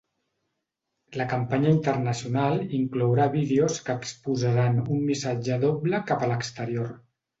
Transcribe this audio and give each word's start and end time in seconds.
La 1.21 1.25
campanya 1.33 1.73
internacional 1.73 2.57
inclourà 2.79 3.27
vídeos 3.35 3.77
que 3.91 3.97
exposaran 4.01 4.81
un 4.97 5.05
missatge 5.11 5.59
doble 5.67 6.01
cap 6.11 6.27
a 6.29 6.33
l’exterior. 6.33 6.91